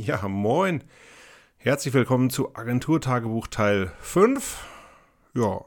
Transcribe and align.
Ja, 0.00 0.28
moin. 0.28 0.84
Herzlich 1.56 1.92
willkommen 1.92 2.30
zu 2.30 2.54
Agenturtagebuch 2.54 3.48
Teil 3.48 3.90
5. 3.98 4.64
Ja, 5.34 5.62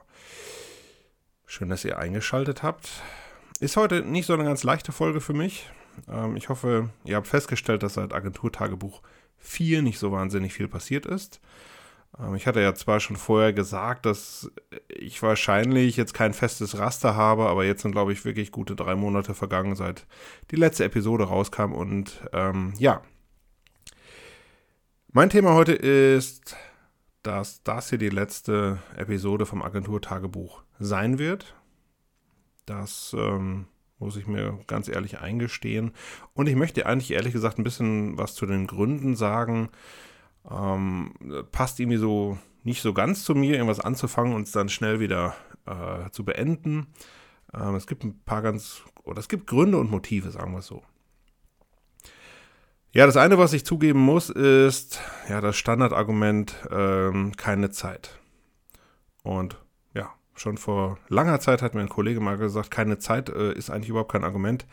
schön, 1.46 1.68
dass 1.68 1.84
ihr 1.84 2.00
eingeschaltet 2.00 2.64
habt. 2.64 2.90
Ist 3.60 3.76
heute 3.76 4.04
nicht 4.04 4.26
so 4.26 4.34
eine 4.34 4.46
ganz 4.46 4.64
leichte 4.64 4.94
Folge 4.94 5.20
für 5.20 5.34
mich. 5.34 5.70
Ähm, 6.10 6.38
ich 6.38 6.48
hoffe, 6.48 6.92
ihr 7.04 7.18
habt 7.18 7.28
festgestellt, 7.28 7.84
dass 7.84 7.96
seit 7.96 8.14
Agenturtagebuch 8.14 9.02
4 9.38 9.82
nicht 9.82 10.00
so 10.00 10.14
wahnsinnig 10.14 10.54
viel 10.54 10.70
passiert 10.70 11.06
ist. 11.06 11.42
Ähm, 12.18 12.34
ich 12.36 12.48
hatte 12.48 12.62
ja 12.62 12.74
zwar 12.74 13.02
schon 13.02 13.18
vorher 13.18 13.52
gesagt, 13.52 14.06
dass 14.06 14.50
ich 14.88 15.22
wahrscheinlich 15.22 15.98
jetzt 15.98 16.14
kein 16.14 16.34
festes 16.34 16.78
Raster 16.78 17.18
habe, 17.18 17.48
aber 17.48 17.66
jetzt 17.66 17.82
sind, 17.82 17.92
glaube 17.92 18.14
ich, 18.14 18.24
wirklich 18.24 18.54
gute 18.54 18.78
drei 18.78 18.96
Monate 18.96 19.34
vergangen, 19.34 19.76
seit 19.76 20.06
die 20.52 20.56
letzte 20.56 20.86
Episode 20.86 21.26
rauskam. 21.26 21.74
Und 21.74 22.22
ähm, 22.32 22.74
ja, 22.78 23.02
mein 25.14 25.30
Thema 25.30 25.54
heute 25.54 25.74
ist, 25.74 26.56
dass 27.24 27.64
das 27.64 27.90
hier 27.90 27.98
die 27.98 28.10
letzte 28.10 28.80
Episode 28.96 29.46
vom 29.46 29.62
Agentur-Tagebuch 29.62 30.64
sein 30.80 31.20
wird. 31.20 31.56
Das 32.66 33.16
ähm, 33.18 33.68
muss 34.00 34.16
ich 34.16 34.28
mir 34.28 34.60
ganz 34.68 34.88
ehrlich 34.88 35.20
eingestehen. 35.20 35.92
Und 36.34 36.48
ich 36.48 36.56
möchte 36.56 36.86
eigentlich 36.86 37.12
ehrlich 37.12 37.34
gesagt 37.34 37.60
ein 37.60 37.64
bisschen 37.64 38.18
was 38.18 38.36
zu 38.36 38.46
den 38.46 38.68
Gründen 38.68 39.16
sagen, 39.16 39.70
ähm, 40.50 41.14
passt 41.52 41.80
irgendwie 41.80 41.98
so 41.98 42.38
nicht 42.64 42.82
so 42.82 42.94
ganz 42.94 43.24
zu 43.24 43.36
mir, 43.36 43.56
irgendwas 43.56 43.80
anzufangen 43.80 44.34
und 44.34 44.44
es 44.44 44.52
dann 44.52 44.70
schnell 44.70 45.00
wieder 45.00 45.36
äh, 45.66 46.10
zu 46.12 46.24
beenden. 46.24 46.88
Ähm, 47.54 47.76
es 47.76 47.86
gibt 47.86 48.04
ein 48.04 48.20
paar 48.24 48.42
ganz, 48.42 48.82
oder 49.04 49.20
es 49.20 49.28
gibt 49.28 49.48
Gründe 49.48 49.78
und 49.78 49.92
Motive, 49.92 50.32
sagen 50.32 50.54
wir 50.54 50.60
es 50.60 50.68
so. 50.68 50.84
Ja, 52.94 53.06
das 53.06 53.16
eine, 53.16 53.38
was 53.38 53.54
ich 53.54 53.66
zugeben 53.66 54.00
muss, 54.00 54.30
ist 54.30 55.00
ja 55.30 55.40
das 55.40 55.56
Standardargument 55.56 56.56
ähm, 56.70 57.32
keine 57.38 57.70
Zeit. 57.70 58.20
Und 59.24 59.56
ja, 59.94 60.10
schon 60.36 60.58
vor 60.58 60.98
langer 61.08 61.40
Zeit 61.40 61.62
hat 61.62 61.74
mir 61.74 61.80
ein 61.80 61.88
Kollege 61.88 62.20
mal 62.20 62.38
gesagt, 62.38 62.70
keine 62.70 63.00
Zeit 63.00 63.30
äh, 63.30 63.54
ist 63.54 63.70
eigentlich 63.70 63.90
überhaupt 63.90 64.12
kein 64.12 64.26
Argument. 64.26 64.66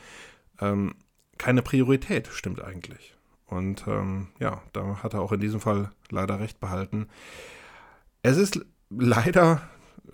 Ähm, 0.61 0.97
keine 1.39 1.63
Priorität 1.63 2.27
stimmt 2.27 2.61
eigentlich. 2.61 3.15
Und 3.47 3.87
ähm, 3.87 4.29
ja, 4.41 4.63
da 4.73 5.01
hat 5.01 5.15
er 5.15 5.23
auch 5.23 5.31
in 5.31 5.41
diesem 5.41 5.61
Fall 5.61 5.93
leider 6.11 6.41
recht 6.41 6.59
behalten. 6.59 7.07
Es 8.23 8.37
ist 8.37 8.67
leider 8.91 9.63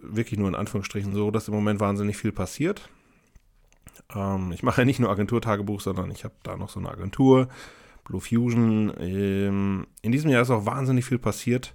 wirklich 0.03 0.39
nur 0.39 0.49
in 0.49 0.55
Anführungsstrichen 0.55 1.15
so, 1.15 1.31
dass 1.31 1.49
im 1.49 1.55
Moment 1.55 1.81
wahnsinnig 1.81 2.19
viel 2.19 2.33
passiert. 2.33 2.87
Ähm, 4.15 4.53
ich 4.53 4.63
mache 4.63 4.83
ja 4.83 4.85
nicht 4.85 5.01
nur 5.01 5.11
Agenturtagebuch, 5.11 5.81
sondern 5.81 6.11
ich 6.11 6.25
habe 6.25 6.35
da 6.43 6.59
noch 6.59 6.69
so 6.69 6.79
eine 6.79 6.91
Agentur, 6.91 7.49
Blue 8.05 8.21
Fusion. 8.21 8.93
Ähm, 8.99 9.87
in 10.03 10.13
diesem 10.13 10.31
Jahr 10.31 10.43
ist 10.43 10.51
auch 10.51 10.67
wahnsinnig 10.67 11.05
viel 11.05 11.19
passiert 11.19 11.75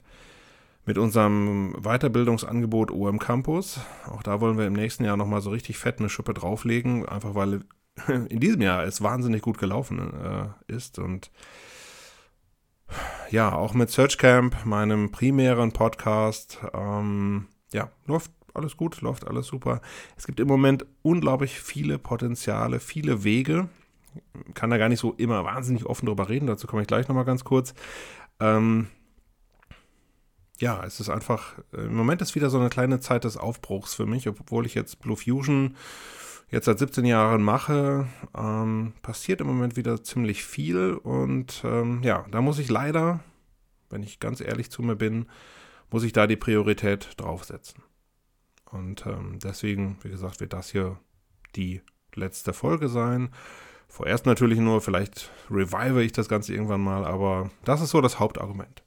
mit 0.86 0.97
unserem 0.97 1.75
Weiterbildungsangebot 1.81 2.91
OM 2.91 3.19
Campus. 3.19 3.80
Auch 4.08 4.23
da 4.23 4.41
wollen 4.41 4.58
wir 4.58 4.66
im 4.66 4.73
nächsten 4.73 5.03
Jahr 5.03 5.17
nochmal 5.17 5.41
so 5.41 5.52
richtig 5.52 5.77
fett 5.77 5.99
eine 5.99 6.09
Schuppe 6.09 6.33
drauflegen, 6.33 7.08
einfach 7.08 7.36
weil 7.36 7.61
in 8.08 8.39
diesem 8.39 8.61
Jahr 8.61 8.83
es 8.83 9.02
wahnsinnig 9.02 9.41
gut 9.41 9.58
gelaufen 9.58 10.13
äh, 10.23 10.73
ist. 10.73 10.99
Und 10.99 11.31
ja, 13.30 13.53
auch 13.53 13.73
mit 13.73 13.91
Searchcamp, 13.91 14.66
meinem 14.66 15.11
primären 15.11 15.73
Podcast, 15.73 16.59
ähm, 16.73 17.47
ja, 17.71 17.91
läuft 18.08 18.31
alles 18.55 18.77
gut, 18.77 19.02
läuft 19.02 19.27
alles 19.27 19.47
super. 19.47 19.81
Es 20.17 20.25
gibt 20.25 20.39
im 20.39 20.47
Moment 20.47 20.86
unglaublich 21.03 21.59
viele 21.59 21.99
Potenziale, 21.99 22.80
viele 22.80 23.23
Wege. 23.23 23.69
Kann 24.53 24.69
da 24.69 24.77
gar 24.77 24.89
nicht 24.89 24.99
so 24.99 25.13
immer 25.13 25.43
wahnsinnig 25.43 25.85
offen 25.85 26.05
drüber 26.05 26.29
reden, 26.29 26.47
dazu 26.47 26.67
komme 26.67 26.81
ich 26.81 26.88
gleich 26.88 27.07
nochmal 27.07 27.25
ganz 27.25 27.43
kurz. 27.43 27.73
Ähm, 28.39 28.88
ja, 30.59 30.83
es 30.83 30.99
ist 30.99 31.09
einfach, 31.09 31.53
im 31.71 31.95
Moment 31.95 32.21
ist 32.21 32.35
wieder 32.35 32.49
so 32.49 32.59
eine 32.59 32.69
kleine 32.69 32.99
Zeit 32.99 33.23
des 33.23 33.37
Aufbruchs 33.37 33.93
für 33.93 34.05
mich, 34.05 34.27
obwohl 34.27 34.65
ich 34.65 34.75
jetzt 34.75 34.99
Blue 34.99 35.15
Fusion 35.15 35.75
jetzt 36.52 36.65
seit 36.65 36.80
17 36.80 37.05
Jahren 37.05 37.42
mache, 37.42 38.08
ähm, 38.36 38.93
passiert 39.02 39.42
im 39.42 39.47
Moment 39.47 39.77
wieder 39.77 40.03
ziemlich 40.03 40.43
viel 40.43 40.93
und 40.95 41.61
ähm, 41.64 42.02
ja, 42.03 42.26
da 42.31 42.41
muss 42.41 42.59
ich 42.59 42.70
leider, 42.70 43.21
wenn 43.89 44.03
ich 44.03 44.20
ganz 44.20 44.41
ehrlich 44.41 44.71
zu 44.71 44.81
mir 44.81 44.95
bin, 44.95 45.27
muss 45.91 46.03
ich 46.03 46.11
da 46.11 46.27
die 46.27 46.36
Priorität 46.36 47.09
draufsetzen. 47.17 47.83
Und 48.65 49.05
ähm, 49.05 49.39
deswegen, 49.41 49.97
wie 50.03 50.09
gesagt, 50.09 50.39
wird 50.39 50.53
das 50.53 50.70
hier 50.70 50.99
die 51.55 51.81
letzte 52.14 52.53
Folge 52.53 52.89
sein. 52.89 53.30
Vorerst 53.89 54.26
natürlich 54.26 54.60
nur, 54.60 54.82
vielleicht 54.82 55.32
revive 55.50 56.04
ich 56.04 56.11
das 56.11 56.30
Ganze 56.30 56.54
irgendwann 56.54 56.82
mal, 56.82 57.04
aber 57.04 57.50
das 57.66 57.82
ist 57.82 57.89
so 57.89 58.00
das 58.00 58.20
Hauptargument. 58.20 58.83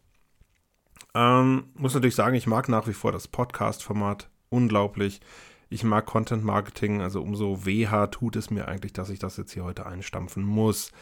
Ähm, 1.14 1.64
muss 1.74 1.92
natürlich 1.92 2.14
sagen, 2.14 2.36
ich 2.36 2.46
mag 2.46 2.68
nach 2.68 2.86
wie 2.86 2.94
vor 2.94 3.12
das 3.12 3.28
Podcast-Format 3.28 4.30
unglaublich. 4.48 5.20
Ich 5.68 5.84
mag 5.84 6.06
Content 6.06 6.44
Marketing, 6.44 7.02
also 7.02 7.20
umso 7.20 7.66
weher 7.66 8.10
tut 8.10 8.36
es 8.36 8.50
mir 8.50 8.68
eigentlich, 8.68 8.92
dass 8.92 9.10
ich 9.10 9.18
das 9.18 9.36
jetzt 9.36 9.52
hier 9.52 9.64
heute 9.64 9.86
einstampfen 9.86 10.44
muss. 10.44 10.92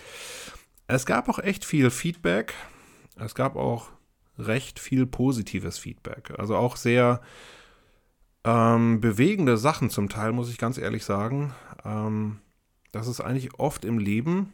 Es 0.87 1.07
gab 1.07 1.29
auch 1.29 1.39
echt 1.39 1.65
viel 1.65 1.91
Feedback. 1.91 2.55
Es 3.17 3.35
gab 3.35 3.55
auch 3.55 3.91
recht 4.39 4.81
viel 4.81 5.07
positives 5.07 5.79
Feedback. 5.79 6.33
Also 6.39 6.57
auch 6.57 6.77
sehr 6.77 7.21
ähm, 8.45 9.01
bewegende 9.01 9.59
Sachen 9.59 9.91
zum 9.91 10.09
Teil, 10.09 10.33
muss 10.33 10.51
ich 10.51 10.59
ganz 10.59 10.79
ehrlich 10.79 11.05
sagen. 11.05 11.55
Ähm, 11.85 12.39
das 12.93 13.07
ist 13.07 13.21
eigentlich 13.21 13.59
oft 13.59 13.85
im 13.85 13.99
Leben, 13.99 14.53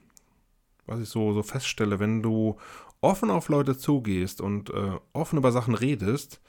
was 0.86 1.00
ich 1.00 1.08
so, 1.08 1.32
so 1.32 1.42
feststelle, 1.42 1.98
wenn 1.98 2.22
du 2.22 2.56
offen 3.00 3.30
auf 3.30 3.48
Leute 3.48 3.76
zugehst 3.76 4.40
und 4.40 4.70
äh, 4.70 4.98
offen 5.12 5.38
über 5.38 5.52
Sachen 5.52 5.74
redest, 5.74 6.40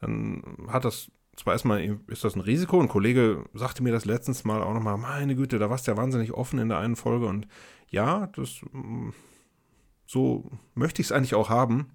dann 0.00 0.42
hat 0.68 0.84
das 0.84 1.10
zwar 1.36 1.54
erstmal 1.54 1.98
ist 2.06 2.24
das 2.24 2.36
ein 2.36 2.40
Risiko. 2.40 2.80
Ein 2.80 2.88
Kollege 2.88 3.44
sagte 3.54 3.82
mir 3.82 3.92
das 3.92 4.04
letztens 4.04 4.44
mal 4.44 4.62
auch 4.62 4.74
nochmal, 4.74 4.96
meine 4.98 5.34
Güte, 5.34 5.58
da 5.58 5.70
warst 5.70 5.86
du 5.86 5.90
ja 5.90 5.96
wahnsinnig 5.96 6.32
offen 6.32 6.58
in 6.58 6.68
der 6.68 6.78
einen 6.78 6.96
Folge. 6.96 7.26
Und 7.26 7.48
ja, 7.90 8.28
das 8.28 8.60
mm, 8.72 9.10
so 10.06 10.50
möchte 10.74 11.00
ich 11.00 11.08
es 11.08 11.12
eigentlich 11.12 11.34
auch 11.34 11.48
haben. 11.48 11.90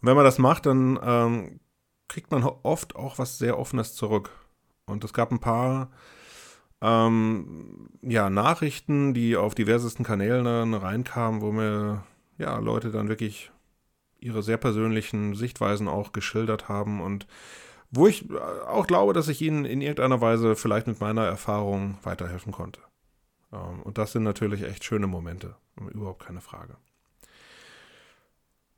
Und 0.00 0.08
wenn 0.08 0.16
man 0.16 0.24
das 0.24 0.38
macht, 0.38 0.66
dann 0.66 0.98
ähm, 1.02 1.60
kriegt 2.08 2.30
man 2.30 2.42
oft 2.42 2.96
auch 2.96 3.18
was 3.18 3.38
sehr 3.38 3.58
Offenes 3.58 3.94
zurück. 3.94 4.30
Und 4.84 5.04
es 5.04 5.12
gab 5.12 5.30
ein 5.30 5.40
paar 5.40 5.90
ähm, 6.82 7.88
ja, 8.02 8.28
Nachrichten, 8.28 9.14
die 9.14 9.36
auf 9.36 9.54
diversesten 9.54 10.04
Kanälen 10.04 10.44
dann 10.44 10.74
reinkamen, 10.74 11.40
wo 11.40 11.52
mir 11.52 12.04
ja, 12.38 12.58
Leute 12.58 12.90
dann 12.90 13.08
wirklich 13.08 13.52
ihre 14.18 14.42
sehr 14.42 14.56
persönlichen 14.56 15.34
Sichtweisen 15.34 15.86
auch 15.88 16.12
geschildert 16.12 16.68
haben 16.68 17.00
und 17.00 17.26
wo 17.92 18.08
ich 18.08 18.28
äh, 18.30 18.36
auch 18.66 18.86
glaube, 18.86 19.12
dass 19.12 19.28
ich 19.28 19.40
Ihnen 19.42 19.64
in 19.64 19.80
irgendeiner 19.80 20.20
Weise 20.20 20.56
vielleicht 20.56 20.88
mit 20.88 21.00
meiner 21.00 21.24
Erfahrung 21.24 21.98
weiterhelfen 22.02 22.52
konnte. 22.52 22.80
Ähm, 23.52 23.82
und 23.82 23.98
das 23.98 24.12
sind 24.12 24.24
natürlich 24.24 24.62
echt 24.62 24.82
schöne 24.82 25.06
Momente, 25.06 25.54
überhaupt 25.92 26.24
keine 26.26 26.40
Frage. 26.40 26.76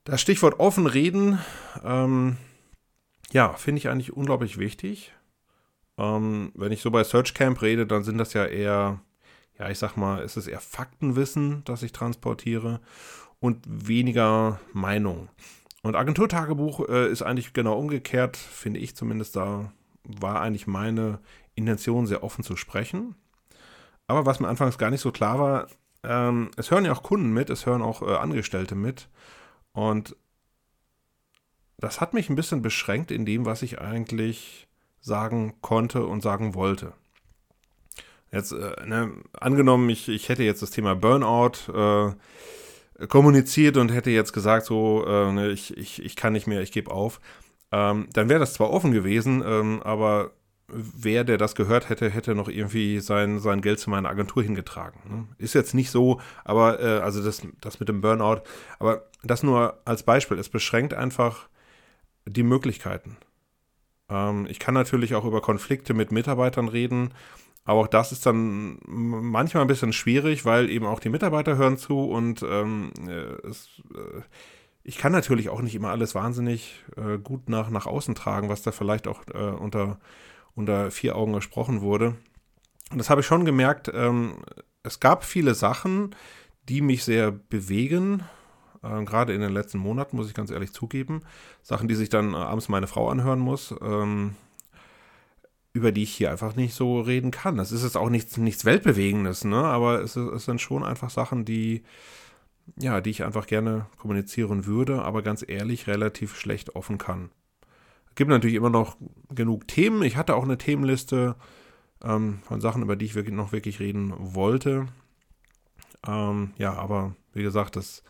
Das 0.05 0.21
Stichwort 0.21 0.61
offen 0.61 0.87
reden, 0.87 1.39
ähm, 1.83 2.37
ja, 3.33 3.55
finde 3.55 3.79
ich 3.79 3.89
eigentlich 3.89 4.13
unglaublich 4.13 4.59
wichtig. 4.59 5.15
Ähm, 5.99 6.53
wenn 6.55 6.73
ich 6.73 6.83
so 6.83 6.91
bei 6.91 7.05
Searchcamp 7.05 7.63
rede, 7.63 7.87
dann 7.87 8.05
sind 8.05 8.19
das 8.19 8.33
ja 8.33 8.45
eher, 8.45 9.01
ja, 9.59 9.71
ich 9.71 9.79
sag 9.79 9.97
mal, 9.97 10.23
ist 10.23 10.37
es 10.37 10.47
eher 10.47 10.61
Faktenwissen, 10.61 11.63
das 11.65 11.83
ich 11.83 11.93
transportiere 11.93 12.81
und 13.41 13.65
weniger 13.67 14.61
Meinung. 14.73 15.29
Und 15.83 15.97
Agenturtagebuch 15.97 16.89
äh, 16.89 17.11
ist 17.11 17.23
eigentlich 17.23 17.53
genau 17.53 17.79
umgekehrt, 17.79 18.37
finde 18.37 18.81
ich 18.81 18.97
zumindest. 18.97 19.37
Da 19.37 19.71
war 20.03 20.41
eigentlich 20.41 20.67
meine 20.67 21.21
Intention, 21.55 22.07
sehr 22.07 22.25
offen 22.25 22.43
zu 22.43 22.57
sprechen. 22.57 23.15
Aber 24.07 24.27
was 24.27 24.41
mir 24.41 24.49
anfangs 24.49 24.79
gar 24.79 24.91
nicht 24.91 25.01
so 25.01 25.13
klar 25.13 25.39
war, 25.39 25.67
ähm, 26.03 26.51
es 26.57 26.71
hören 26.71 26.85
ja 26.85 26.93
auch 26.93 27.03
Kunden 27.03 27.33
mit, 27.33 27.51
es 27.51 27.67
hören 27.67 27.83
auch 27.83 28.03
äh, 28.03 28.17
Angestellte 28.17 28.75
mit. 28.75 29.09
Und 29.73 30.17
das 31.79 32.01
hat 32.01 32.15
mich 32.15 32.31
ein 32.31 32.37
bisschen 32.37 32.63
beschränkt 32.63 33.11
in 33.11 33.27
dem, 33.27 33.45
was 33.45 33.63
ich 33.63 33.81
eigentlich 33.81 34.69
sagen 35.05 35.55
konnte 35.61 36.07
und 36.07 36.23
sagen 36.23 36.55
wollte. 36.55 36.95
Jetzt, 38.33 38.53
äh, 38.53 38.87
ne, 38.87 39.13
angenommen, 39.39 39.89
ich, 39.91 40.09
ich 40.09 40.31
hätte 40.31 40.43
jetzt 40.43 40.63
das 40.63 40.71
Thema 40.71 40.97
Burnout 40.97 41.71
äh, 41.73 43.07
kommuniziert 43.07 43.77
und 43.77 43.93
hätte 43.93 44.11
jetzt 44.11 44.33
gesagt, 44.33 44.65
so, 44.65 45.05
äh, 45.07 45.31
ne, 45.33 45.51
ich, 45.51 45.77
ich, 45.77 46.03
ich 46.03 46.17
kann 46.17 46.33
nicht 46.33 46.47
mehr, 46.47 46.63
ich 46.63 46.73
gebe 46.73 46.91
auf, 46.91 47.21
ähm, 47.71 48.09
dann 48.15 48.31
wäre 48.31 48.41
das 48.41 48.55
zwar 48.55 48.71
offen 48.71 48.93
gewesen, 48.93 49.43
ähm, 49.47 49.83
aber 49.83 50.31
wer, 50.69 51.23
der 51.25 51.37
das 51.37 51.55
gehört 51.55 51.91
hätte, 51.91 52.09
hätte 52.09 52.35
noch 52.35 52.49
irgendwie 52.49 52.99
sein, 53.01 53.41
sein 53.41 53.61
Geld 53.61 53.81
zu 53.81 53.91
meiner 53.91 54.09
Agentur 54.09 54.43
hingetragen. 54.43 55.01
Ne? 55.07 55.29
Ist 55.37 55.55
jetzt 55.55 55.75
nicht 55.75 55.91
so, 55.91 56.19
aber 56.45 56.81
äh, 56.81 57.01
also 57.01 57.23
das, 57.23 57.43
das 57.61 57.79
mit 57.79 57.91
dem 57.91 58.01
Burnout, 58.01 58.41
aber 58.79 59.05
das 59.23 59.43
nur 59.43 59.79
als 59.85 60.03
Beispiel. 60.03 60.39
Es 60.39 60.49
beschränkt 60.49 60.95
einfach 60.95 61.49
die 62.27 62.43
Möglichkeiten. 62.43 63.19
Ähm, 64.09 64.47
ich 64.49 64.59
kann 64.59 64.75
natürlich 64.75 65.15
auch 65.15 65.25
über 65.25 65.41
Konflikte 65.41 65.95
mit 65.95 66.13
Mitarbeitern 66.13 66.69
reden 66.69 67.15
aber 67.65 67.81
auch 67.81 67.87
das 67.87 68.13
ist 68.13 68.27
dann 68.27 68.79
manchmal 68.87 69.63
ein 69.63 69.69
bisschen 69.69 69.95
schwierig, 69.95 70.45
weil 70.45 70.69
eben 70.69 70.87
auch 70.87 71.01
die 71.01 71.09
Mitarbeiter 71.09 71.57
hören 71.57 71.79
zu 71.79 72.05
und 72.05 72.43
ähm, 72.43 72.93
äh, 73.09 73.47
es, 73.49 73.83
äh, 73.95 74.21
ich 74.83 74.99
kann 74.99 75.13
natürlich 75.13 75.49
auch 75.49 75.63
nicht 75.63 75.75
immer 75.75 75.91
alles 75.91 76.15
wahnsinnig 76.15 76.85
äh, 76.97 77.17
gut 77.19 77.49
nach, 77.49 77.71
nach 77.71 77.87
außen 77.87 78.15
tragen, 78.15 78.51
was 78.51 78.63
da 78.63 78.71
vielleicht 78.71 79.09
auch 79.09 79.23
äh, 79.33 79.39
unter, 79.39 79.99
unter 80.55 80.91
vier 80.91 81.17
Augen 81.17 81.33
gesprochen 81.33 81.81
wurde. 81.81 82.17
Und 82.91 82.99
das 82.99 83.09
habe 83.09 83.23
ich 83.23 83.27
schon 83.27 83.47
gemerkt. 83.47 83.91
Ähm, 83.95 84.45
es 84.83 85.01
gab 85.01 85.25
viele 85.25 85.55
Sachen, 85.55 86.15
die 86.69 86.83
mich 86.83 87.03
sehr 87.03 87.33
bewegen. 87.33 88.25
Äh, 88.85 89.05
gerade 89.05 89.33
in 89.35 89.41
den 89.41 89.53
letzten 89.53 89.79
Monaten, 89.79 90.17
muss 90.17 90.29
ich 90.29 90.35
ganz 90.35 90.51
ehrlich 90.51 90.73
zugeben. 90.73 91.23
Sachen, 91.63 91.89
die 91.89 91.95
sich 91.95 92.09
dann 92.09 92.35
äh, 92.35 92.37
abends 92.37 92.69
meine 92.69 92.87
Frau 92.87 93.09
anhören 93.09 93.41
muss. 93.41 93.75
Ähm, 93.81 94.37
über 95.75 95.91
die 95.91 96.05
ich 96.05 96.15
hier 96.15 96.31
einfach 96.31 96.55
nicht 96.55 96.73
so 96.73 97.01
reden 97.01 97.33
kann. 97.33 97.57
Das 97.57 97.73
ist 97.73 97.83
jetzt 97.83 97.97
auch 97.97 98.09
nichts, 98.09 98.37
nichts 98.37 98.65
Weltbewegendes, 98.65 99.45
ne? 99.45 99.57
aber 99.57 100.01
es, 100.01 100.15
ist, 100.15 100.33
es 100.33 100.45
sind 100.45 100.61
schon 100.61 100.85
einfach 100.85 101.11
Sachen, 101.11 101.45
die, 101.45 101.83
ja, 102.77 103.01
die 103.01 103.11
ich 103.11 103.25
einfach 103.25 103.49
gerne 103.49 103.87
kommunizieren 103.99 104.67
würde, 104.67 105.03
aber 105.03 105.23
ganz 105.23 105.45
ehrlich 105.47 105.89
relativ 105.89 106.37
schlecht 106.37 106.77
offen 106.77 106.97
kann. 106.97 107.31
Es 108.09 108.15
gibt 108.15 108.31
natürlich 108.31 108.55
immer 108.55 108.71
noch 108.71 108.97
genug 109.35 109.67
Themen. 109.67 110.05
Ich 110.05 110.17
hatte 110.17 110.37
auch 110.37 110.45
eine 110.45 110.59
Themenliste 110.59 111.35
ähm, 112.05 112.39
von 112.45 112.61
Sachen, 112.61 112.83
über 112.83 112.95
die 112.95 113.07
ich 113.07 113.17
wirklich 113.17 113.35
noch 113.35 113.51
wirklich 113.51 113.81
reden 113.81 114.15
wollte. 114.17 114.87
Ähm, 116.07 116.53
ja, 116.57 116.75
aber 116.75 117.17
wie 117.33 117.43
gesagt, 117.43 117.75
das, 117.75 118.05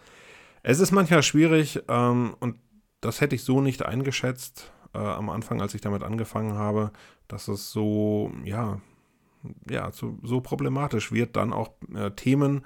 es 0.65 0.81
ist 0.81 0.91
manchmal 0.91 1.23
schwierig 1.23 1.83
ähm, 1.89 2.35
und 2.41 2.57
das 3.01 3.21
hätte 3.21 3.37
ich 3.37 3.45
so 3.45 3.61
nicht 3.61 3.85
eingeschätzt 3.85 4.73
äh, 4.95 4.99
am 4.99 5.31
Anfang, 5.31 5.61
als 5.61 5.75
ich 5.75 5.83
damit 5.83 6.03
angefangen 6.03 6.55
habe, 6.55 6.91
dass 7.29 7.49
es 7.49 7.71
so, 7.71 8.33
ja, 8.45 8.81
ja, 9.71 9.93
so, 9.93 10.19
so 10.23 10.41
problematisch 10.41 11.13
wird, 11.13 11.37
dann 11.37 11.53
auch 11.53 11.71
äh, 11.95 12.11
Themen 12.13 12.65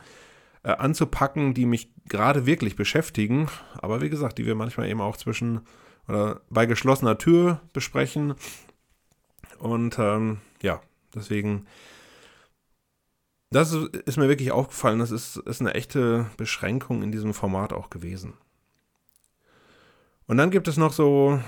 äh, 0.63 0.71
anzupacken, 0.71 1.55
die 1.55 1.67
mich 1.67 1.93
gerade 2.09 2.47
wirklich 2.47 2.77
beschäftigen, 2.77 3.49
aber 3.75 4.01
wie 4.01 4.11
gesagt, 4.11 4.39
die 4.39 4.47
wir 4.47 4.55
manchmal 4.55 4.89
eben 4.89 5.01
auch 5.01 5.17
zwischen 5.17 5.61
oder 6.07 6.41
bei 6.49 6.67
geschlossener 6.67 7.19
Tür 7.19 7.61
besprechen. 7.73 8.35
Und 9.59 9.99
ähm, 9.99 10.39
ja, 10.63 10.81
deswegen, 11.15 11.67
das 13.51 13.73
ist 13.73 14.17
mir 14.17 14.29
wirklich 14.29 14.53
aufgefallen, 14.53 14.99
das 14.99 15.11
ist, 15.11 15.37
ist 15.37 15.61
eine 15.61 15.75
echte 15.75 16.27
Beschränkung 16.37 17.03
in 17.03 17.13
diesem 17.13 17.35
Format 17.35 17.73
auch 17.73 17.91
gewesen. 17.91 18.35
Und 20.27 20.37
dann 20.37 20.51
gibt 20.51 20.69
es 20.69 20.77
noch 20.77 20.93
so 20.93 21.41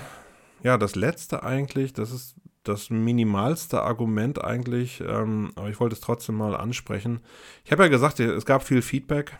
ja, 0.63 0.77
das 0.77 0.95
letzte 0.95 1.43
eigentlich, 1.43 1.93
das 1.93 2.11
ist 2.11 2.35
das 2.63 2.89
minimalste 2.89 3.81
Argument 3.81 4.43
eigentlich, 4.43 5.01
ähm, 5.01 5.51
aber 5.55 5.69
ich 5.69 5.79
wollte 5.79 5.95
es 5.95 6.01
trotzdem 6.01 6.35
mal 6.35 6.55
ansprechen. 6.55 7.21
Ich 7.65 7.71
habe 7.71 7.83
ja 7.83 7.89
gesagt, 7.89 8.19
es 8.19 8.45
gab 8.45 8.63
viel 8.63 8.83
Feedback 8.83 9.37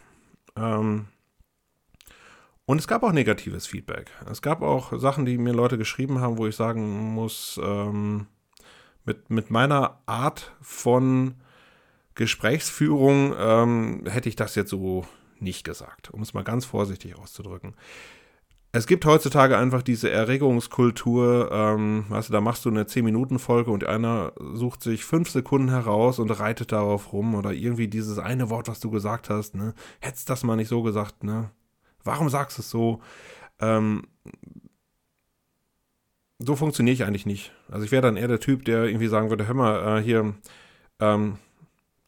ähm, 0.56 1.06
und 2.66 2.80
es 2.80 2.88
gab 2.88 3.04
auch 3.04 3.12
negatives 3.12 3.68
Feedback. 3.68 4.10
Es 4.30 4.42
gab 4.42 4.64
auch 4.64 4.98
Sachen, 5.00 5.26
die 5.26 5.38
mir 5.38 5.54
Leute 5.54 5.78
geschrieben 5.78 6.20
haben, 6.20 6.38
wo 6.38 6.48
ich 6.48 6.56
sagen 6.56 7.14
muss, 7.14 7.60
ähm, 7.64 8.26
mit, 9.06 9.30
mit 9.30 9.52
meiner 9.52 10.00
Art 10.08 10.56
von 10.62 11.36
Gesprächsführung 12.22 13.34
ähm, 13.38 14.04
hätte 14.08 14.30
ich 14.30 14.36
das 14.36 14.56
jetzt 14.56 14.70
so 14.70 15.06
nicht 15.40 15.64
gesagt, 15.64 16.12
um 16.12 16.22
es 16.22 16.34
mal 16.34 16.44
ganz 16.44 16.66
vorsichtig 16.66 17.18
auszudrücken 17.18 17.74
es 18.74 18.88
gibt 18.88 19.06
heutzutage 19.06 19.58
einfach 19.58 19.82
diese 19.82 20.10
Erregungskultur, 20.10 21.50
ähm, 21.52 22.06
weißt 22.08 22.30
du, 22.30 22.34
da 22.34 22.40
machst 22.40 22.64
du 22.64 22.70
eine 22.70 22.86
10-Minuten-Folge 22.86 23.70
und 23.70 23.86
einer 23.86 24.32
sucht 24.54 24.82
sich 24.82 25.04
fünf 25.04 25.30
Sekunden 25.30 25.70
heraus 25.70 26.20
und 26.20 26.30
reitet 26.32 26.72
darauf 26.72 27.12
rum 27.12 27.36
oder 27.36 27.52
irgendwie 27.52 27.90
dieses 27.90 28.18
eine 28.18 28.50
Wort, 28.50 28.70
was 28.70 28.80
du 28.80 28.90
gesagt 28.90 29.30
hast, 29.30 29.56
ne? 29.56 29.74
Hättest 30.00 30.30
das 30.30 30.44
mal 30.44 30.56
nicht 30.56 30.70
so 30.70 30.84
gesagt, 30.84 31.24
ne? 31.24 31.52
Warum 32.04 32.30
sagst 32.30 32.58
du 32.58 32.62
es 32.62 32.70
so? 32.70 33.02
Ähm, 33.60 34.04
so 36.40 36.56
funktioniere 36.56 36.94
ich 36.94 37.04
eigentlich 37.04 37.26
nicht. 37.26 37.52
Also 37.70 37.84
ich 37.84 37.92
wäre 37.92 38.02
dann 38.02 38.16
eher 38.18 38.30
der 38.30 38.40
Typ, 38.40 38.64
der 38.64 38.86
irgendwie 38.86 39.08
sagen 39.08 39.30
würde, 39.30 39.48
hör 39.48 39.54
mal, 39.54 40.00
äh, 40.00 40.02
hier, 40.02 40.34
ähm, 41.00 41.38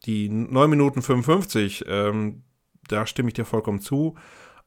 die 0.04 0.28
9 0.28 0.70
Minuten 0.70 1.02
55, 1.02 1.84
ähm, 1.88 2.42
da 2.88 3.06
stimme 3.06 3.28
ich 3.28 3.34
dir 3.34 3.44
vollkommen 3.44 3.80
zu. 3.80 4.16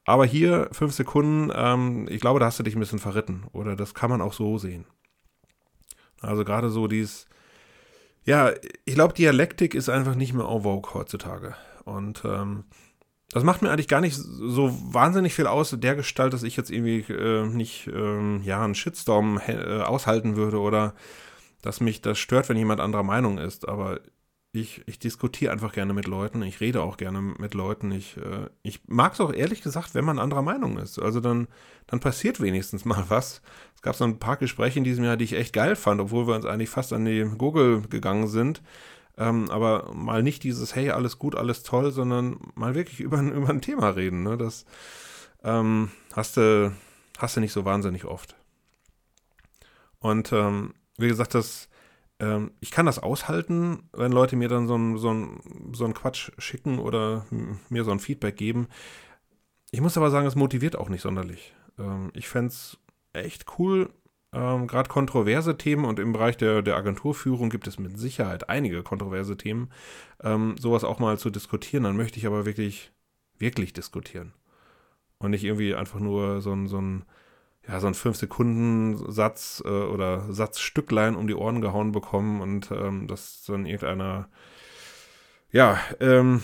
Aber 0.04 0.24
hier 0.24 0.68
fünf 0.72 0.94
Sekunden, 0.94 1.52
ähm, 1.54 2.06
ich 2.08 2.20
glaube, 2.20 2.40
da 2.40 2.46
hast 2.46 2.58
du 2.58 2.62
dich 2.62 2.74
ein 2.74 2.80
bisschen 2.80 2.98
verritten. 2.98 3.44
Oder 3.52 3.76
das 3.76 3.94
kann 3.94 4.10
man 4.10 4.22
auch 4.22 4.32
so 4.32 4.56
sehen. 4.58 4.86
Also 6.20 6.44
gerade 6.44 6.70
so 6.70 6.88
dieses, 6.88 7.26
ja, 8.24 8.52
ich 8.84 8.94
glaube, 8.94 9.14
Dialektik 9.14 9.74
ist 9.74 9.88
einfach 9.88 10.14
nicht 10.14 10.32
mehr 10.32 10.46
en 10.46 10.62
vogue 10.62 10.94
heutzutage. 10.94 11.54
Und 11.84 12.22
ähm, 12.24 12.64
das 13.30 13.44
macht 13.44 13.60
mir 13.60 13.70
eigentlich 13.70 13.88
gar 13.88 14.00
nicht 14.00 14.16
so 14.16 14.74
wahnsinnig 14.94 15.34
viel 15.34 15.46
aus, 15.46 15.76
der 15.78 15.94
Gestalt, 15.94 16.32
dass 16.32 16.42
ich 16.42 16.56
jetzt 16.56 16.70
irgendwie 16.70 17.12
äh, 17.12 17.46
nicht, 17.46 17.88
ähm, 17.88 18.40
ja, 18.42 18.64
einen 18.64 18.74
Shitstorm 18.74 19.40
äh, 19.46 19.82
aushalten 19.82 20.36
würde 20.36 20.58
oder 20.58 20.94
dass 21.60 21.80
mich 21.80 22.00
das 22.00 22.18
stört, 22.18 22.48
wenn 22.48 22.56
jemand 22.56 22.80
anderer 22.80 23.02
Meinung 23.02 23.36
ist. 23.36 23.68
Aber 23.68 24.00
ich, 24.60 24.82
ich 24.86 24.98
diskutiere 24.98 25.52
einfach 25.52 25.72
gerne 25.72 25.92
mit 25.92 26.06
Leuten, 26.06 26.42
ich 26.42 26.60
rede 26.60 26.82
auch 26.82 26.96
gerne 26.96 27.20
mit 27.20 27.54
Leuten. 27.54 27.90
Ich, 27.92 28.16
äh, 28.16 28.48
ich 28.62 28.80
mag 28.86 29.14
es 29.14 29.20
auch 29.20 29.32
ehrlich 29.32 29.62
gesagt, 29.62 29.94
wenn 29.94 30.04
man 30.04 30.18
anderer 30.18 30.42
Meinung 30.42 30.78
ist. 30.78 30.98
Also 30.98 31.20
dann, 31.20 31.48
dann 31.86 32.00
passiert 32.00 32.40
wenigstens 32.40 32.84
mal 32.84 33.04
was. 33.08 33.42
Es 33.74 33.82
gab 33.82 33.94
so 33.96 34.04
ein 34.04 34.18
paar 34.18 34.36
Gespräche 34.36 34.78
in 34.78 34.84
diesem 34.84 35.04
Jahr, 35.04 35.16
die 35.16 35.24
ich 35.24 35.34
echt 35.34 35.52
geil 35.52 35.76
fand, 35.76 36.00
obwohl 36.00 36.26
wir 36.26 36.34
uns 36.34 36.46
eigentlich 36.46 36.70
fast 36.70 36.92
an 36.92 37.04
die 37.04 37.24
Google 37.36 37.82
gegangen 37.82 38.28
sind. 38.28 38.62
Ähm, 39.16 39.50
aber 39.50 39.92
mal 39.94 40.22
nicht 40.22 40.44
dieses, 40.44 40.74
hey, 40.74 40.90
alles 40.90 41.18
gut, 41.18 41.34
alles 41.34 41.62
toll, 41.62 41.90
sondern 41.90 42.38
mal 42.54 42.74
wirklich 42.74 43.00
über, 43.00 43.20
über 43.20 43.50
ein 43.50 43.62
Thema 43.62 43.90
reden. 43.90 44.22
Ne? 44.22 44.36
Das 44.36 44.64
ähm, 45.42 45.90
hast, 46.14 46.36
du, 46.36 46.72
hast 47.18 47.36
du 47.36 47.40
nicht 47.40 47.52
so 47.52 47.64
wahnsinnig 47.64 48.04
oft. 48.04 48.36
Und 50.00 50.32
ähm, 50.32 50.74
wie 50.96 51.08
gesagt, 51.08 51.34
das 51.34 51.68
ähm, 52.20 52.52
ich 52.60 52.70
kann 52.70 52.86
das 52.86 52.98
aushalten, 52.98 53.88
wenn 53.92 54.12
Leute 54.12 54.36
mir 54.36 54.48
dann 54.48 54.66
so 54.66 54.74
einen 54.74 54.98
so 54.98 55.14
so 55.72 55.84
ein 55.84 55.94
Quatsch 55.94 56.30
schicken 56.38 56.78
oder 56.78 57.26
mir 57.68 57.84
so 57.84 57.90
ein 57.90 58.00
Feedback 58.00 58.36
geben. 58.36 58.68
Ich 59.70 59.80
muss 59.80 59.96
aber 59.96 60.10
sagen, 60.10 60.26
es 60.26 60.34
motiviert 60.34 60.76
auch 60.76 60.88
nicht 60.88 61.02
sonderlich. 61.02 61.54
Ähm, 61.78 62.10
ich 62.14 62.28
fände 62.28 62.48
es 62.48 62.78
echt 63.12 63.46
cool, 63.58 63.90
ähm, 64.32 64.66
gerade 64.66 64.88
kontroverse 64.88 65.56
Themen 65.56 65.84
und 65.84 65.98
im 65.98 66.12
Bereich 66.12 66.36
der, 66.36 66.62
der 66.62 66.76
Agenturführung 66.76 67.48
gibt 67.50 67.66
es 67.66 67.78
mit 67.78 67.98
Sicherheit 67.98 68.48
einige 68.48 68.82
kontroverse 68.82 69.36
Themen, 69.36 69.70
ähm, 70.22 70.56
sowas 70.58 70.84
auch 70.84 70.98
mal 70.98 71.18
zu 71.18 71.30
diskutieren. 71.30 71.84
Dann 71.84 71.96
möchte 71.96 72.18
ich 72.18 72.26
aber 72.26 72.44
wirklich, 72.44 72.92
wirklich 73.38 73.72
diskutieren. 73.72 74.34
Und 75.18 75.30
nicht 75.30 75.44
irgendwie 75.44 75.74
einfach 75.74 75.98
nur 76.00 76.40
so 76.42 76.52
ein, 76.52 76.68
so 76.68 76.80
ein 76.80 77.04
ja, 77.68 77.80
so 77.80 77.86
einen 77.86 77.94
5-Sekunden-Satz 77.94 79.62
äh, 79.64 79.68
oder 79.68 80.32
Satzstücklein 80.32 81.16
um 81.16 81.26
die 81.26 81.34
Ohren 81.34 81.60
gehauen 81.60 81.92
bekommen 81.92 82.40
und 82.40 82.70
ähm, 82.70 83.06
das 83.06 83.44
dann 83.46 83.66
irgendeiner, 83.66 84.28
ja, 85.52 85.78
ähm, 86.00 86.42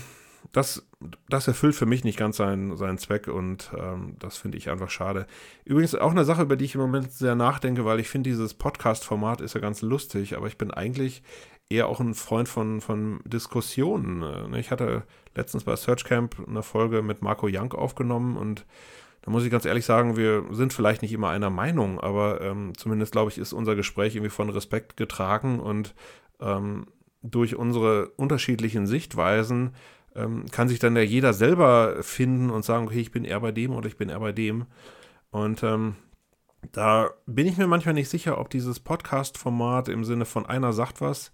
das, 0.52 0.86
das 1.28 1.48
erfüllt 1.48 1.74
für 1.74 1.86
mich 1.86 2.04
nicht 2.04 2.18
ganz 2.18 2.36
seinen, 2.36 2.76
seinen 2.76 2.98
Zweck 2.98 3.28
und 3.28 3.72
ähm, 3.76 4.16
das 4.18 4.36
finde 4.36 4.58
ich 4.58 4.68
einfach 4.68 4.90
schade. 4.90 5.26
Übrigens 5.64 5.94
auch 5.94 6.10
eine 6.10 6.26
Sache, 6.26 6.42
über 6.42 6.56
die 6.56 6.66
ich 6.66 6.74
im 6.74 6.82
Moment 6.82 7.10
sehr 7.10 7.34
nachdenke, 7.34 7.86
weil 7.86 8.00
ich 8.00 8.08
finde, 8.08 8.28
dieses 8.28 8.52
Podcast-Format 8.52 9.40
ist 9.40 9.54
ja 9.54 9.60
ganz 9.60 9.80
lustig, 9.80 10.36
aber 10.36 10.46
ich 10.46 10.58
bin 10.58 10.70
eigentlich 10.70 11.22
eher 11.70 11.88
auch 11.88 12.00
ein 12.00 12.14
Freund 12.14 12.48
von, 12.48 12.82
von 12.82 13.20
Diskussionen. 13.24 14.20
Ne? 14.50 14.60
Ich 14.60 14.70
hatte 14.70 15.04
letztens 15.34 15.64
bei 15.64 15.74
Searchcamp 15.74 16.46
eine 16.46 16.62
Folge 16.62 17.00
mit 17.00 17.22
Marco 17.22 17.48
Young 17.50 17.72
aufgenommen 17.72 18.36
und 18.36 18.66
da 19.24 19.30
muss 19.30 19.44
ich 19.44 19.50
ganz 19.50 19.64
ehrlich 19.64 19.86
sagen, 19.86 20.18
wir 20.18 20.44
sind 20.50 20.74
vielleicht 20.74 21.00
nicht 21.00 21.12
immer 21.12 21.30
einer 21.30 21.48
Meinung, 21.48 21.98
aber 21.98 22.42
ähm, 22.42 22.72
zumindest 22.76 23.12
glaube 23.12 23.30
ich, 23.30 23.38
ist 23.38 23.54
unser 23.54 23.74
Gespräch 23.74 24.14
irgendwie 24.14 24.30
von 24.30 24.50
Respekt 24.50 24.98
getragen 24.98 25.60
und 25.60 25.94
ähm, 26.40 26.86
durch 27.22 27.56
unsere 27.56 28.08
unterschiedlichen 28.16 28.86
Sichtweisen 28.86 29.74
ähm, 30.14 30.44
kann 30.50 30.68
sich 30.68 30.78
dann 30.78 30.94
ja 30.94 31.00
jeder 31.00 31.32
selber 31.32 32.02
finden 32.02 32.50
und 32.50 32.66
sagen, 32.66 32.86
okay, 32.86 33.00
ich 33.00 33.12
bin 33.12 33.24
eher 33.24 33.40
bei 33.40 33.50
dem 33.50 33.72
oder 33.72 33.86
ich 33.86 33.96
bin 33.96 34.10
eher 34.10 34.20
bei 34.20 34.32
dem. 34.32 34.66
Und 35.30 35.62
ähm, 35.62 35.96
da 36.72 37.10
bin 37.24 37.46
ich 37.46 37.56
mir 37.56 37.66
manchmal 37.66 37.94
nicht 37.94 38.10
sicher, 38.10 38.38
ob 38.38 38.50
dieses 38.50 38.78
Podcast-Format 38.78 39.88
im 39.88 40.04
Sinne 40.04 40.26
von 40.26 40.44
einer 40.44 40.74
sagt 40.74 41.00
was, 41.00 41.32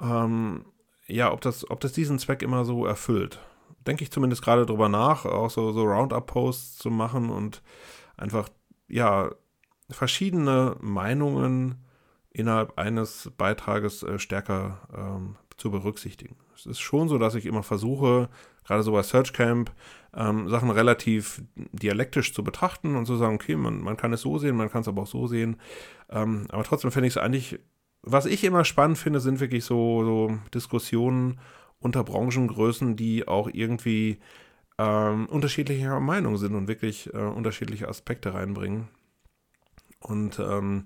ähm, 0.00 0.64
ja, 1.08 1.32
ob 1.32 1.40
das, 1.40 1.68
ob 1.68 1.80
das 1.80 1.92
diesen 1.92 2.20
Zweck 2.20 2.42
immer 2.42 2.64
so 2.64 2.86
erfüllt 2.86 3.40
denke 3.86 4.04
ich 4.04 4.10
zumindest 4.10 4.42
gerade 4.42 4.66
drüber 4.66 4.88
nach, 4.88 5.24
auch 5.24 5.50
so, 5.50 5.72
so 5.72 5.84
Roundup-Posts 5.84 6.78
zu 6.78 6.90
machen 6.90 7.30
und 7.30 7.62
einfach, 8.16 8.48
ja, 8.88 9.30
verschiedene 9.88 10.76
Meinungen 10.80 11.84
innerhalb 12.30 12.78
eines 12.78 13.30
Beitrages 13.36 14.02
äh, 14.02 14.18
stärker 14.18 14.88
ähm, 14.96 15.36
zu 15.56 15.70
berücksichtigen. 15.70 16.36
Es 16.54 16.66
ist 16.66 16.80
schon 16.80 17.08
so, 17.08 17.18
dass 17.18 17.34
ich 17.34 17.46
immer 17.46 17.62
versuche, 17.62 18.28
gerade 18.64 18.82
so 18.82 18.92
bei 18.92 19.02
Searchcamp, 19.02 19.72
ähm, 20.14 20.48
Sachen 20.48 20.70
relativ 20.70 21.42
dialektisch 21.72 22.32
zu 22.32 22.44
betrachten 22.44 22.94
und 22.94 23.06
zu 23.06 23.16
sagen, 23.16 23.34
okay, 23.34 23.56
man, 23.56 23.80
man 23.80 23.96
kann 23.96 24.12
es 24.12 24.20
so 24.20 24.38
sehen, 24.38 24.56
man 24.56 24.70
kann 24.70 24.82
es 24.82 24.88
aber 24.88 25.02
auch 25.02 25.06
so 25.06 25.26
sehen. 25.26 25.56
Ähm, 26.08 26.46
aber 26.50 26.62
trotzdem 26.62 26.92
fände 26.92 27.08
ich 27.08 27.14
es 27.14 27.22
eigentlich 27.22 27.58
was 28.02 28.26
ich 28.26 28.44
immer 28.44 28.64
spannend 28.64 28.98
finde, 28.98 29.20
sind 29.20 29.40
wirklich 29.40 29.64
so, 29.64 30.04
so 30.04 30.38
Diskussionen 30.54 31.38
unter 31.80 32.04
Branchengrößen, 32.04 32.96
die 32.96 33.26
auch 33.26 33.48
irgendwie 33.52 34.20
ähm, 34.78 35.26
unterschiedlicher 35.26 36.00
Meinung 36.00 36.36
sind 36.36 36.54
und 36.54 36.68
wirklich 36.68 37.12
äh, 37.12 37.18
unterschiedliche 37.18 37.88
Aspekte 37.88 38.34
reinbringen. 38.34 38.88
Und 39.98 40.38
ähm, 40.38 40.84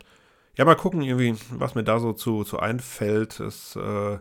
ja, 0.56 0.64
mal 0.64 0.76
gucken, 0.76 1.02
irgendwie, 1.02 1.36
was 1.50 1.74
mir 1.74 1.84
da 1.84 1.98
so 1.98 2.12
zu, 2.12 2.44
zu 2.44 2.58
einfällt. 2.58 3.40
Es 3.40 3.76
äh, 3.76 4.18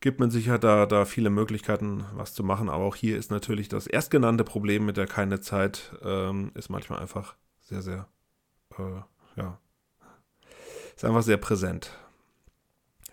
gibt 0.00 0.20
mit 0.20 0.32
Sicherheit 0.32 0.64
da, 0.64 0.86
da 0.86 1.04
viele 1.04 1.30
Möglichkeiten, 1.30 2.04
was 2.14 2.34
zu 2.34 2.44
machen. 2.44 2.68
Aber 2.68 2.84
auch 2.84 2.96
hier 2.96 3.16
ist 3.16 3.30
natürlich 3.30 3.68
das 3.68 3.86
erstgenannte 3.86 4.44
Problem 4.44 4.84
mit 4.84 4.96
der 4.96 5.06
keine 5.06 5.40
Zeit, 5.40 5.92
ähm, 6.02 6.50
ist 6.54 6.68
manchmal 6.68 7.00
einfach 7.00 7.36
sehr, 7.60 7.82
sehr, 7.82 8.08
äh, 8.78 9.00
ja, 9.36 9.58
ist 10.94 11.04
einfach 11.04 11.22
sehr 11.22 11.36
präsent. 11.36 11.96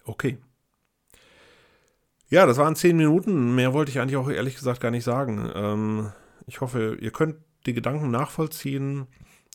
Okay. 0.03 0.37
Ja, 2.29 2.45
das 2.45 2.57
waren 2.57 2.75
zehn 2.75 2.95
Minuten. 2.95 3.55
Mehr 3.55 3.73
wollte 3.73 3.91
ich 3.91 3.99
eigentlich 3.99 4.17
auch 4.17 4.29
ehrlich 4.29 4.55
gesagt 4.55 4.81
gar 4.81 4.91
nicht 4.91 5.03
sagen. 5.03 5.51
Ähm, 5.53 6.11
ich 6.45 6.61
hoffe, 6.61 6.97
ihr 6.99 7.11
könnt 7.11 7.37
die 7.65 7.73
Gedanken 7.73 8.11
nachvollziehen. 8.11 9.07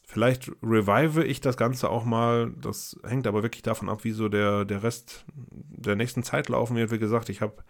Vielleicht 0.07 0.51
revive 0.63 1.25
ich 1.25 1.41
das 1.41 1.57
Ganze 1.57 1.89
auch 1.89 2.05
mal. 2.05 2.53
Das 2.61 2.99
hängt 3.05 3.27
aber 3.27 3.43
wirklich 3.43 3.63
davon 3.63 3.89
ab, 3.89 4.05
wie 4.05 4.11
so 4.11 4.29
der, 4.29 4.65
der 4.65 4.83
Rest 4.83 5.25
der 5.35 5.97
nächsten 5.97 6.23
Zeit 6.25 6.49
laufen 6.49 6.77
wird. 6.77 6.91
Wie 6.91 6.99
gesagt, 6.99 7.29
ich 7.29 7.41
habe 7.41 7.63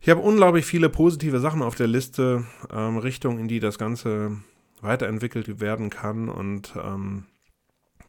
ich 0.00 0.08
hab 0.08 0.18
unglaublich 0.18 0.66
viele 0.66 0.88
positive 0.88 1.38
Sachen 1.38 1.62
auf 1.62 1.76
der 1.76 1.86
Liste, 1.86 2.44
ähm, 2.72 2.98
Richtung, 2.98 3.38
in 3.38 3.46
die 3.46 3.60
das 3.60 3.78
Ganze 3.78 4.36
weiterentwickelt 4.80 5.60
werden 5.60 5.90
kann. 5.90 6.28
Und 6.28 6.74
ähm, 6.76 7.26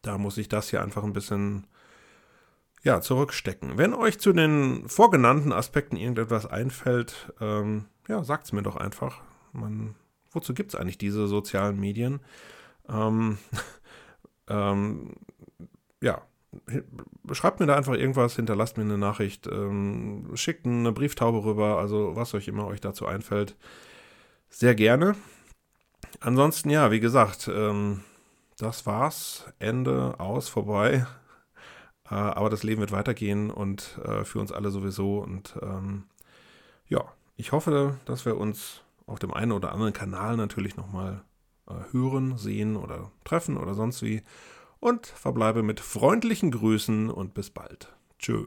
da 0.01 0.17
muss 0.17 0.39
ich 0.39 0.49
das 0.49 0.71
hier 0.71 0.81
einfach 0.81 1.03
ein 1.03 1.13
bisschen 1.13 1.67
ja, 2.83 2.99
zurückstecken. 3.01 3.77
Wenn 3.77 3.93
euch 3.93 4.19
zu 4.19 4.33
den 4.33 4.87
vorgenannten 4.87 5.51
Aspekten 5.53 5.95
irgendetwas 5.95 6.45
einfällt, 6.45 7.33
ähm, 7.39 7.85
ja, 8.07 8.23
sagt 8.23 8.45
es 8.45 8.53
mir 8.53 8.61
doch 8.61 8.75
einfach. 8.75 9.21
Man, 9.53 9.95
wozu 10.31 10.53
gibt 10.53 10.73
es 10.73 10.79
eigentlich 10.79 10.97
diese 10.97 11.27
sozialen 11.27 11.79
Medien? 11.79 12.19
Ähm, 12.89 13.37
ähm, 14.49 15.13
ja, 16.01 16.21
schreibt 17.31 17.61
mir 17.61 17.65
da 17.65 17.75
einfach 17.75 17.93
irgendwas, 17.93 18.35
hinterlasst 18.35 18.77
mir 18.77 18.83
eine 18.83 18.97
Nachricht, 18.97 19.47
ähm, 19.47 20.29
schickt 20.35 20.65
eine 20.65 20.91
Brieftaube 20.91 21.43
rüber, 21.45 21.77
also 21.77 22.15
was 22.15 22.33
euch 22.33 22.49
immer 22.49 22.67
euch 22.67 22.81
dazu 22.81 23.07
einfällt. 23.07 23.55
Sehr 24.49 24.75
gerne. 24.75 25.15
Ansonsten, 26.19 26.69
ja, 26.69 26.91
wie 26.91 26.99
gesagt, 26.99 27.49
ähm, 27.51 28.01
das 28.57 28.85
war's. 28.85 29.45
Ende, 29.59 30.19
aus, 30.19 30.49
vorbei. 30.49 31.07
Äh, 32.13 32.15
aber 32.15 32.51
das 32.51 32.61
Leben 32.61 32.79
wird 32.79 32.91
weitergehen 32.91 33.49
und 33.49 33.99
äh, 34.05 34.23
für 34.23 34.39
uns 34.39 34.51
alle 34.51 34.69
sowieso. 34.69 35.17
Und 35.17 35.55
ähm, 35.61 36.03
ja, 36.87 37.11
ich 37.37 37.51
hoffe, 37.51 37.97
dass 38.05 38.25
wir 38.25 38.37
uns 38.37 38.83
auf 39.07 39.17
dem 39.17 39.33
einen 39.33 39.51
oder 39.51 39.71
anderen 39.71 39.93
Kanal 39.93 40.37
natürlich 40.37 40.77
nochmal 40.77 41.23
äh, 41.67 41.73
hören, 41.91 42.37
sehen 42.37 42.75
oder 42.75 43.11
treffen 43.23 43.57
oder 43.57 43.73
sonst 43.73 44.03
wie. 44.03 44.21
Und 44.79 45.07
verbleibe 45.07 45.63
mit 45.63 45.79
freundlichen 45.79 46.51
Grüßen 46.51 47.09
und 47.09 47.33
bis 47.33 47.49
bald. 47.49 47.91
Tschö. 48.19 48.45